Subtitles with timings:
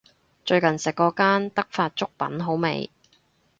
[0.45, 2.89] 最近食過間德發粥品好味